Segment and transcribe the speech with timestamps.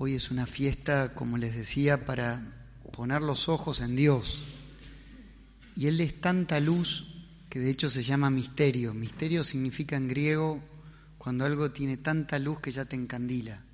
[0.00, 2.40] Hoy es una fiesta, como les decía, para
[2.92, 4.38] poner los ojos en Dios.
[5.74, 8.94] Y Él es tanta luz que de hecho se llama misterio.
[8.94, 10.62] Misterio significa en griego
[11.18, 13.64] cuando algo tiene tanta luz que ya te encandila.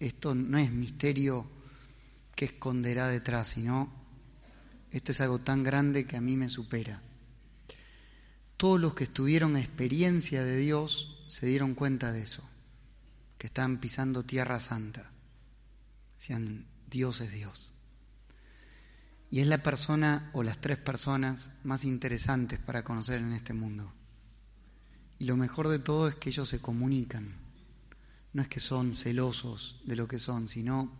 [0.00, 1.46] Esto no es misterio
[2.34, 3.92] que esconderá detrás, sino
[4.90, 7.02] esto es algo tan grande que a mí me supera.
[8.56, 12.42] Todos los que estuvieron en experiencia de Dios se dieron cuenta de eso,
[13.36, 15.12] que estaban pisando tierra santa.
[16.18, 17.72] Decían, Dios es Dios.
[19.30, 23.92] Y es la persona o las tres personas más interesantes para conocer en este mundo.
[25.18, 27.36] Y lo mejor de todo es que ellos se comunican.
[28.32, 30.92] No es que son celosos de lo que son, sino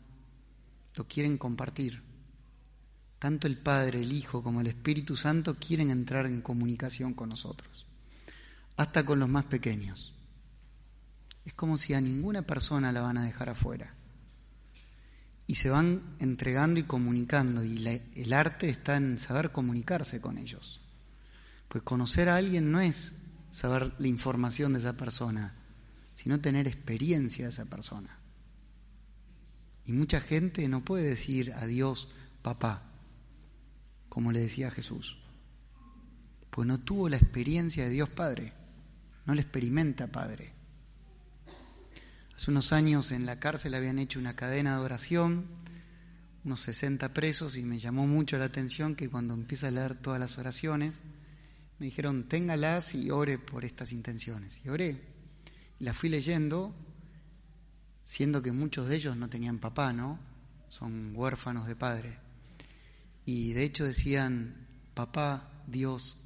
[0.94, 2.02] lo quieren compartir.
[3.18, 7.86] Tanto el Padre, el Hijo como el Espíritu Santo quieren entrar en comunicación con nosotros,
[8.76, 10.14] hasta con los más pequeños.
[11.44, 13.97] Es como si a ninguna persona la van a dejar afuera
[15.48, 17.64] y se van entregando y comunicando.
[17.64, 20.80] Y el arte está en saber comunicarse con ellos.
[21.68, 25.54] Pues conocer a alguien no es saber la información de esa persona,
[26.14, 28.18] sino tener experiencia de esa persona.
[29.86, 32.10] Y mucha gente no puede decir a Dios
[32.42, 32.82] papá,
[34.10, 35.16] como le decía Jesús,
[36.50, 38.52] pues no tuvo la experiencia de Dios Padre,
[39.24, 40.57] no le experimenta Padre.
[42.38, 45.44] Hace unos años en la cárcel habían hecho una cadena de oración,
[46.44, 50.20] unos 60 presos, y me llamó mucho la atención que cuando empieza a leer todas
[50.20, 51.00] las oraciones,
[51.80, 54.60] me dijeron, téngalas y ore por estas intenciones.
[54.64, 55.02] Y oré.
[55.80, 56.72] Las fui leyendo,
[58.04, 60.20] siendo que muchos de ellos no tenían papá, ¿no?
[60.68, 62.20] Son huérfanos de padre.
[63.24, 66.18] Y de hecho decían, papá, Dios,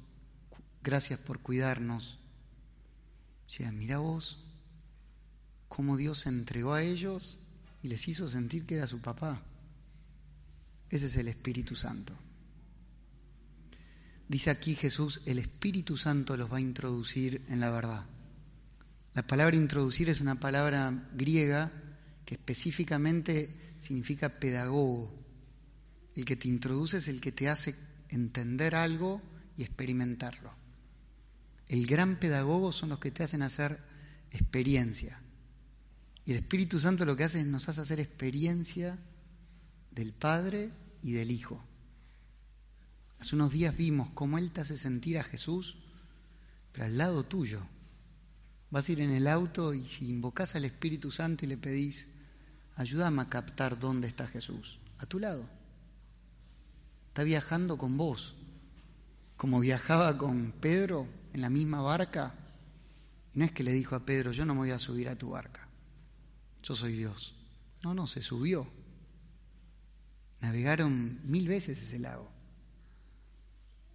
[0.83, 2.19] gracias por cuidarnos.
[3.47, 4.42] Decían, mira vos,
[5.75, 7.39] cómo Dios se entregó a ellos
[7.81, 9.41] y les hizo sentir que era su papá.
[10.87, 12.13] Ese es el Espíritu Santo.
[14.27, 18.05] Dice aquí Jesús, el Espíritu Santo los va a introducir en la verdad.
[19.15, 21.71] La palabra introducir es una palabra griega
[22.23, 25.11] que específicamente significa pedagogo.
[26.15, 27.73] El que te introduce es el que te hace
[28.09, 29.23] entender algo
[29.57, 30.53] y experimentarlo.
[31.67, 33.79] El gran pedagogo son los que te hacen hacer
[34.29, 35.19] experiencia.
[36.25, 38.97] Y el Espíritu Santo lo que hace es nos hace hacer experiencia
[39.91, 41.61] del Padre y del Hijo.
[43.19, 45.77] Hace unos días vimos cómo Él te hace sentir a Jesús,
[46.71, 47.59] pero al lado tuyo.
[48.71, 52.07] Vas a ir en el auto y si invocas al Espíritu Santo y le pedís,
[52.75, 55.47] ayúdame a captar dónde está Jesús, a tu lado.
[57.09, 58.33] Está viajando con vos,
[59.37, 62.33] como viajaba con Pedro en la misma barca.
[63.35, 65.15] Y no es que le dijo a Pedro, yo no me voy a subir a
[65.15, 65.67] tu barca
[66.63, 67.35] yo soy Dios.
[67.83, 68.67] No, no, se subió.
[70.39, 72.31] Navegaron mil veces ese lago.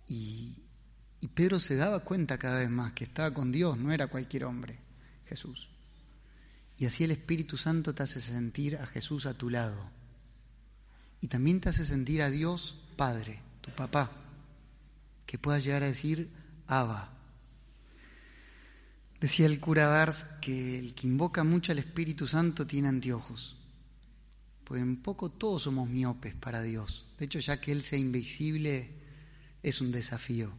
[0.07, 0.67] Y,
[1.21, 4.45] y Pedro se daba cuenta cada vez más que estaba con Dios, no era cualquier
[4.45, 4.79] hombre,
[5.27, 5.69] Jesús.
[6.77, 9.91] Y así el Espíritu Santo te hace sentir a Jesús a tu lado.
[11.21, 14.11] Y también te hace sentir a Dios Padre, tu papá,
[15.27, 16.31] que puedas llegar a decir,
[16.67, 17.18] Abba,
[19.21, 23.57] Decía el cura Dars que el que invoca mucho al Espíritu Santo tiene anteojos,
[24.63, 27.07] pues un poco todos somos miopes para Dios.
[27.19, 28.93] De hecho, ya que Él sea invisible
[29.61, 30.53] es un desafío.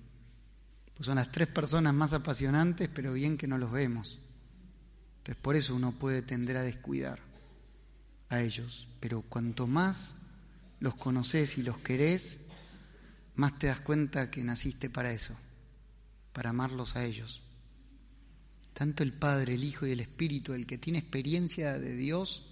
[0.93, 4.19] Pues son las tres personas más apasionantes, pero bien que no los vemos.
[5.19, 7.19] Entonces por eso uno puede tender a descuidar
[8.27, 8.89] a ellos.
[8.99, 10.15] Pero cuanto más
[10.81, 12.41] los conoces y los querés,
[13.35, 15.33] más te das cuenta que naciste para eso,
[16.33, 17.41] para amarlos a ellos
[18.79, 22.47] tanto el Padre, el Hijo y el Espíritu, el que tiene experiencia de Dios,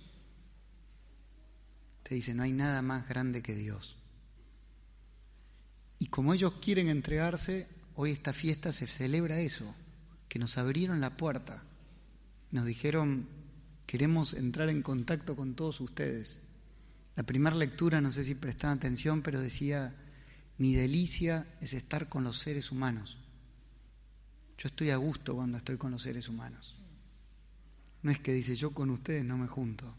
[2.04, 3.96] te dice, no hay nada más grande que Dios.
[6.00, 9.74] Y como ellos quieren entregarse, hoy esta fiesta se celebra eso,
[10.28, 11.64] que nos abrieron la puerta,
[12.52, 13.30] nos dijeron,
[13.86, 16.40] queremos entrar en contacto con todos ustedes.
[17.16, 19.96] La primera lectura, no sé si prestan atención, pero decía,
[20.58, 23.18] mi delicia es estar con los seres humanos.
[24.58, 26.76] Yo estoy a gusto cuando estoy con los seres humanos.
[28.02, 29.94] No es que dice yo con ustedes no me junto.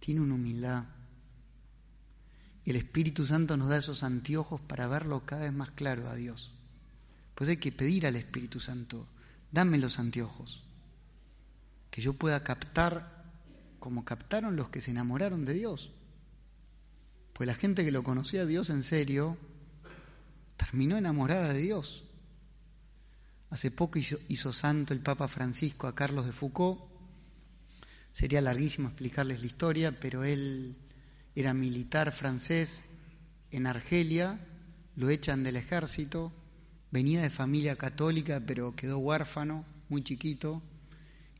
[0.00, 0.84] Tiene una humildad.
[2.64, 6.14] Y el Espíritu Santo nos da esos anteojos para verlo cada vez más claro a
[6.16, 6.52] Dios.
[7.36, 9.06] Pues hay que pedir al Espíritu Santo,
[9.52, 10.64] dame los anteojos,
[11.90, 13.24] que yo pueda captar
[13.78, 15.92] como captaron los que se enamoraron de Dios.
[17.34, 19.36] Pues la gente que lo conocía a Dios en serio
[20.56, 22.05] terminó enamorada de Dios.
[23.50, 26.80] Hace poco hizo, santo el Papa Francisco a Carlos de Foucault.
[28.12, 30.76] Sería larguísimo explicarles la historia, pero él
[31.34, 32.84] era militar francés
[33.50, 34.40] en Argelia,
[34.96, 36.32] lo echan del ejército,
[36.90, 40.62] venía de familia católica, pero quedó huérfano, muy chiquito,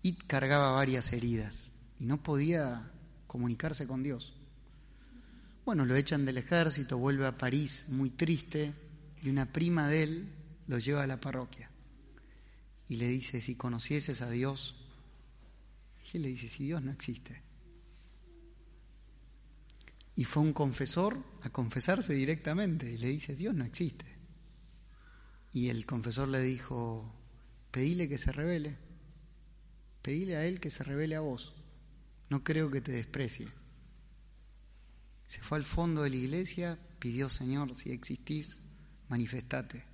[0.03, 2.91] y cargaba varias heridas, y no podía
[3.27, 4.35] comunicarse con Dios.
[5.65, 8.73] Bueno, lo echan del ejército, vuelve a París muy triste,
[9.23, 10.33] y una prima de él
[10.69, 11.71] lo lleva a la parroquia.
[12.89, 14.77] Y le dice, si conocieses a Dios,
[16.13, 17.43] y él le dice, si Dios no existe.
[20.15, 24.07] Y fue un confesor a confesarse directamente y le dice, Dios no existe.
[25.53, 27.13] Y el confesor le dijo,
[27.71, 28.79] pedile que se revele,
[30.01, 31.55] pedile a él que se revele a vos,
[32.31, 33.49] no creo que te desprecie.
[35.27, 38.59] Se fue al fondo de la iglesia, pidió, Señor, si existís,
[39.09, 39.85] manifestate.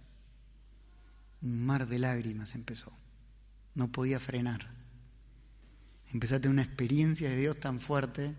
[1.43, 2.93] Un mar de lágrimas empezó,
[3.75, 4.71] no podía frenar.
[6.13, 8.35] Empezó a tener una experiencia de Dios tan fuerte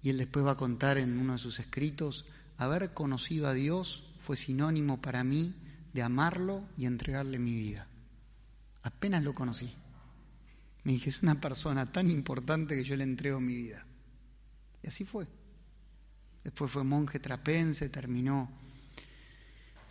[0.00, 2.24] y él después va a contar en uno de sus escritos,
[2.56, 5.54] haber conocido a Dios fue sinónimo para mí
[5.92, 7.86] de amarlo y entregarle mi vida.
[8.82, 9.74] Apenas lo conocí.
[10.84, 13.86] Me dije, es una persona tan importante que yo le entrego mi vida.
[14.82, 15.28] Y así fue.
[16.42, 18.50] Después fue monje trapense, terminó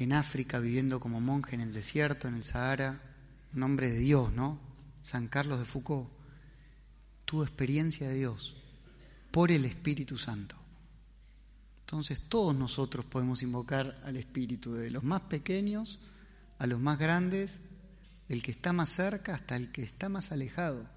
[0.04, 3.02] en África viviendo como monje en el desierto, en el Sahara,
[3.54, 4.60] un hombre de Dios, ¿no?
[5.04, 6.10] San Carlos de Foucault
[7.26, 8.56] tuvo experiencia de Dios
[9.32, 10.56] por el Espíritu Santo.
[11.82, 16.00] Entonces todos nosotros podemos invocar al Espíritu, de los más pequeños
[16.60, 17.62] a los más grandes,
[18.30, 20.88] del que está más cerca hasta el que está más alejado,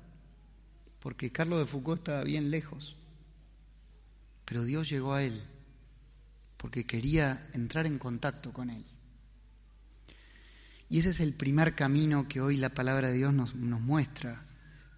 [1.00, 2.96] porque Carlos de Foucault estaba bien lejos,
[4.44, 5.42] pero Dios llegó a él,
[6.58, 8.84] porque quería entrar en contacto con él.
[10.94, 14.46] Y ese es el primer camino que hoy la palabra de Dios nos, muestra.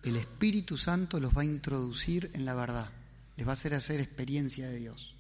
[0.03, 2.91] El Espíritu Santo los va a introducir en la verdad
[3.35, 5.15] les va a hacer hacer experiencia de Dios.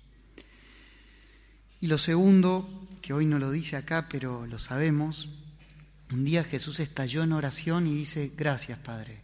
[1.81, 2.69] Y lo segundo,
[3.01, 5.31] que hoy no lo dice acá, pero lo sabemos,
[6.13, 9.23] un día Jesús estalló en oración y dice, gracias Padre,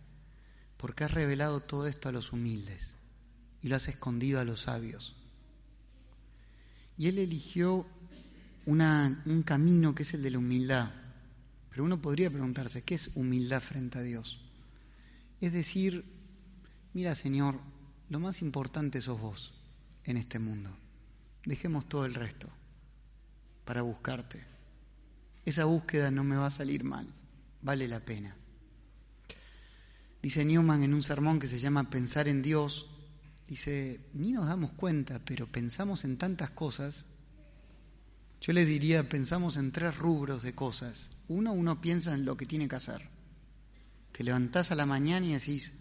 [0.79, 2.95] porque has revelado todo esto a los humildes
[3.61, 5.17] y lo has escondido a los sabios.
[6.97, 7.87] Y él eligió
[8.65, 11.02] un camino que es el de la humildad.
[11.73, 14.39] Pero uno podría preguntarse, ¿qué es humildad frente a Dios?
[15.41, 16.05] Es decir,
[16.93, 17.59] mira Señor,
[18.11, 19.55] lo más importante sos vos
[20.05, 20.71] en este mundo.
[21.47, 22.47] Dejemos todo el resto
[23.65, 24.45] para buscarte.
[25.47, 27.07] Esa búsqueda no me va a salir mal,
[27.63, 28.37] vale la pena.
[30.23, 32.91] Dice Newman en un sermón que se llama Pensar en Dios,
[33.49, 37.07] dice, ni nos damos cuenta, pero pensamos en tantas cosas.
[38.43, 41.11] Yo les diría, pensamos en tres rubros de cosas.
[41.29, 43.09] Uno, uno piensa en lo que tiene que hacer.
[44.11, 45.75] Te levantás a la mañana y decís,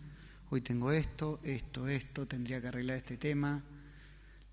[0.51, 3.63] hoy tengo esto, esto, esto, tendría que arreglar este tema.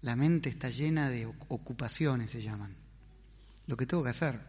[0.00, 2.74] La mente está llena de ocupaciones, se llaman.
[3.66, 4.40] Lo que tengo que hacer.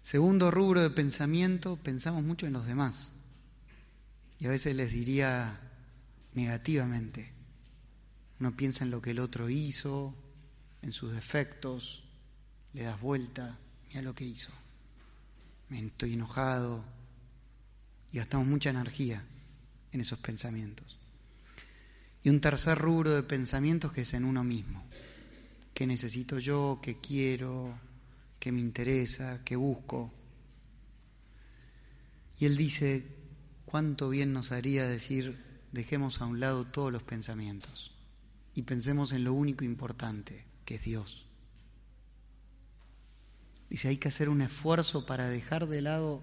[0.00, 3.12] Segundo rubro de pensamiento, pensamos mucho en los demás.
[4.38, 5.60] Y a veces les diría
[6.32, 7.34] negativamente.
[8.40, 10.14] Uno piensa en lo que el otro hizo,
[10.80, 12.09] en sus defectos,
[12.72, 13.58] le das vuelta,
[13.88, 14.52] mira lo que hizo.
[15.68, 16.84] Me estoy enojado
[18.12, 19.24] y gastamos mucha energía
[19.92, 20.98] en esos pensamientos.
[22.22, 24.84] Y un tercer rubro de pensamientos que es en uno mismo.
[25.72, 26.80] ¿Qué necesito yo?
[26.82, 27.78] ¿Qué quiero?
[28.38, 29.42] ¿Qué me interesa?
[29.44, 30.12] ¿Qué busco?
[32.38, 33.06] Y él dice,
[33.64, 35.38] cuánto bien nos haría decir,
[35.72, 37.92] dejemos a un lado todos los pensamientos
[38.54, 41.29] y pensemos en lo único importante, que es Dios.
[43.70, 46.22] Dice, hay que hacer un esfuerzo para dejar de lado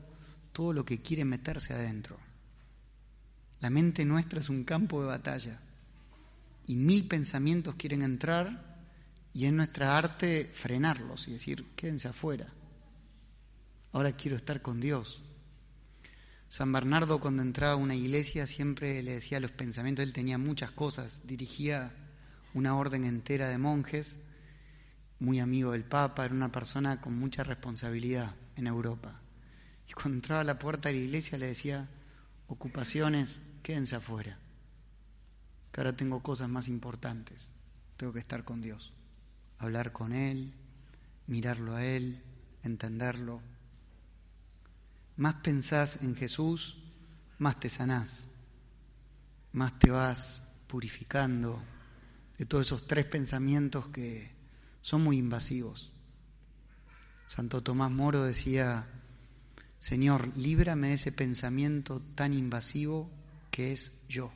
[0.51, 2.19] todo lo que quiere meterse adentro.
[3.61, 5.61] La mente nuestra es un campo de batalla
[6.67, 8.77] y mil pensamientos quieren entrar
[9.33, 12.47] y en nuestra arte frenarlos y decir, quédense afuera.
[13.93, 15.21] Ahora quiero estar con Dios.
[16.49, 20.71] San Bernardo cuando entraba a una iglesia siempre le decía los pensamientos, él tenía muchas
[20.71, 21.93] cosas, dirigía
[22.53, 24.23] una orden entera de monjes,
[25.19, 29.19] muy amigo del Papa, era una persona con mucha responsabilidad en Europa.
[29.89, 31.89] Y cuando entraba a la puerta de la iglesia le decía,
[32.47, 34.37] ocupaciones, quédense afuera.
[35.71, 37.49] Que ahora tengo cosas más importantes.
[37.95, 38.93] Tengo que estar con Dios,
[39.57, 40.53] hablar con Él,
[41.25, 42.21] mirarlo a Él,
[42.63, 43.41] entenderlo.
[45.15, 46.77] Más pensás en Jesús,
[47.39, 48.29] más te sanás,
[49.53, 51.63] más te vas purificando
[52.37, 54.36] de todos esos tres pensamientos que
[54.81, 55.91] son muy invasivos.
[57.27, 58.87] Santo Tomás Moro decía,
[59.79, 63.09] Señor, líbrame de ese pensamiento tan invasivo
[63.51, 64.31] que es yo.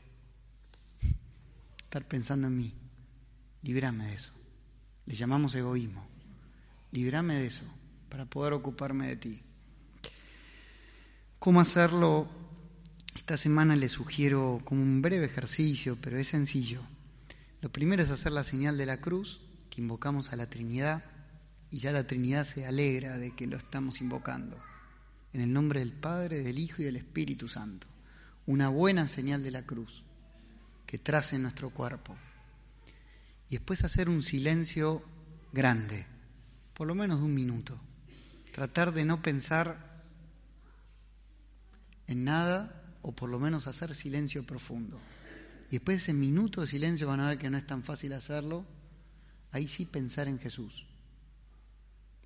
[1.84, 2.74] estar pensando en mí.
[3.64, 4.32] Líbrame de eso.
[5.06, 6.08] Le llamamos egoísmo.
[6.92, 7.66] Líbrame de eso
[8.10, 9.42] para poder ocuparme de ti.
[11.40, 12.30] ¿Cómo hacerlo?
[13.16, 16.82] Esta semana les sugiero como un breve ejercicio, pero es sencillo.
[17.62, 21.04] Lo primero es hacer la señal de la cruz, que invocamos a la Trinidad,
[21.72, 24.60] y ya la Trinidad se alegra de que lo estamos invocando.
[25.34, 27.88] En el nombre del Padre, del Hijo y del Espíritu Santo.
[28.46, 30.04] Una buena señal de la cruz
[30.86, 32.18] que trace nuestro cuerpo.
[33.48, 35.02] Y después hacer un silencio
[35.54, 36.06] grande,
[36.74, 37.80] por lo menos de un minuto.
[38.52, 40.04] Tratar de no pensar
[42.08, 45.00] en nada o por lo menos hacer silencio profundo.
[45.70, 48.12] Y después de ese minuto de silencio van a ver que no es tan fácil
[48.12, 48.66] hacerlo.
[49.52, 50.86] Ahí sí pensar en Jesús.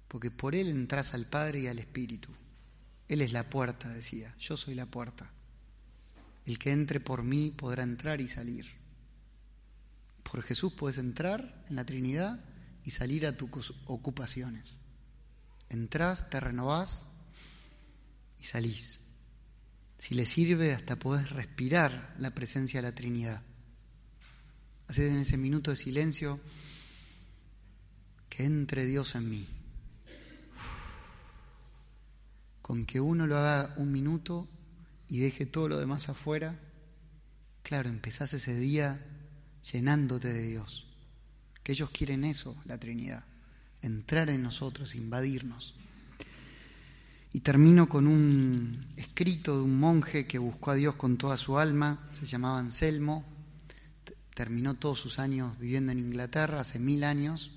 [0.08, 2.29] Porque por Él entras al Padre y al Espíritu.
[3.08, 4.36] Él es la puerta, decía.
[4.39, 5.32] Yo soy la puerta.
[6.46, 8.67] El que entre por mí podrá entrar y salir.
[10.24, 12.44] Por Jesús puedes entrar en la Trinidad
[12.84, 14.79] y salir a tus ocupaciones.
[15.70, 17.05] Entrás, te renovás
[18.39, 19.00] y salís.
[19.98, 23.41] Si le sirve, hasta podés respirar la presencia de la Trinidad.
[24.88, 26.39] Haced en ese minuto de silencio
[28.35, 29.47] que entre Dios en mí.
[32.61, 34.49] Con que uno lo haga un minuto
[35.07, 36.59] y deje todo lo demás afuera,
[37.63, 39.01] claro, empezás ese día
[39.71, 40.85] llenándote de Dios.
[41.63, 43.23] Que ellos quieren eso, la Trinidad,
[43.81, 45.73] entrar en nosotros, invadirnos.
[47.31, 51.57] Y termino con un escrito de un monje que buscó a Dios con toda su
[51.57, 53.23] alma, se llamaba Anselmo,
[54.33, 57.51] terminó todos sus años viviendo en Inglaterra, hace mil años.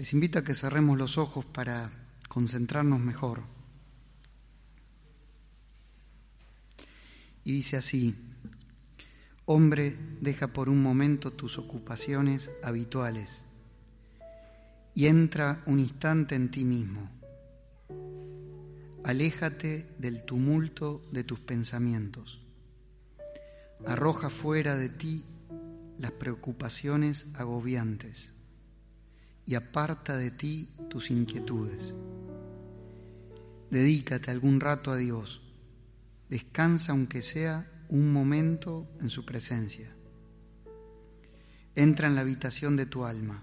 [0.00, 1.90] Les invito a que cerremos los ojos para
[2.26, 3.42] concentrarnos mejor.
[7.44, 8.16] Y dice así,
[9.44, 13.44] hombre, deja por un momento tus ocupaciones habituales
[14.94, 17.10] y entra un instante en ti mismo.
[19.04, 22.40] Aléjate del tumulto de tus pensamientos.
[23.86, 25.26] Arroja fuera de ti
[25.98, 28.32] las preocupaciones agobiantes
[29.50, 31.92] y aparta de ti tus inquietudes.
[33.70, 35.42] Dedícate algún rato a Dios
[36.30, 39.92] Descansa aunque sea un momento en su presencia.
[41.74, 43.42] Entra en la habitación de tu alma.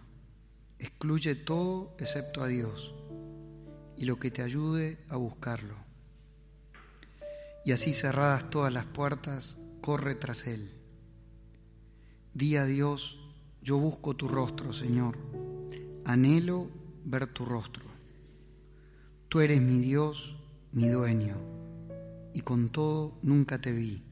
[0.80, 2.96] Excluye todo excepto a Dios
[3.98, 5.76] y lo que te ayude a buscarlo.
[7.66, 10.72] Y así cerradas todas las puertas, corre tras Él.
[12.34, 13.20] Di a Dios,
[13.62, 15.18] yo busco tu rostro, Señor.
[16.08, 16.70] Anhelo
[17.04, 17.84] ver tu rostro.
[19.28, 20.38] Tú eres mi Dios,
[20.72, 21.36] mi dueño
[22.34, 24.06] y con todo nunca te vi.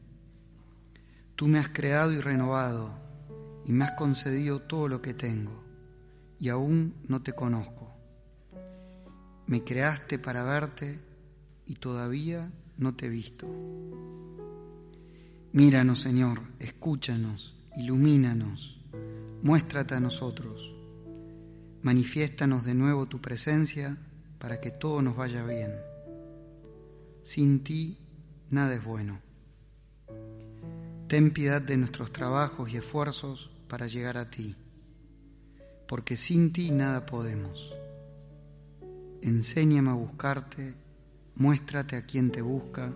[1.37, 2.91] Tú me has creado y renovado
[3.63, 5.63] y me has concedido todo lo que tengo
[6.37, 7.95] y aún no te conozco.
[9.47, 10.99] Me creaste para verte
[11.65, 13.47] y todavía no te he visto.
[15.53, 18.81] Míranos, Señor, escúchanos, ilumínanos,
[19.41, 20.74] muéstrate a nosotros,
[21.85, 23.95] manifiéstanos de nuevo tu presencia
[24.39, 25.71] para que todo nos vaya bien.
[27.21, 27.99] Sin ti
[28.49, 29.21] nada es bueno.
[31.07, 34.55] Ten piedad de nuestros trabajos y esfuerzos para llegar a ti,
[35.87, 37.71] porque sin ti nada podemos.
[39.21, 40.73] Enséñame a buscarte,
[41.35, 42.91] muéstrate a quien te busca,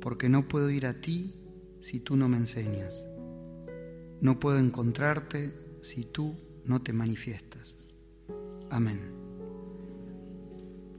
[0.00, 1.36] porque no puedo ir a ti
[1.80, 3.04] si tú no me enseñas.
[4.20, 7.76] No puedo encontrarte si tú no te manifiestas.
[8.70, 9.13] Amén.